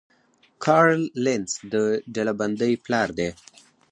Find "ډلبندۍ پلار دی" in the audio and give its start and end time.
2.13-3.29